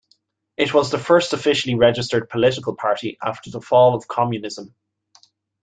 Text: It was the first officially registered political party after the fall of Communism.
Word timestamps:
It 0.57 0.73
was 0.73 0.89
the 0.89 0.97
first 0.97 1.31
officially 1.31 1.75
registered 1.75 2.27
political 2.27 2.75
party 2.75 3.19
after 3.23 3.51
the 3.51 3.61
fall 3.61 3.93
of 3.93 4.07
Communism. 4.07 4.73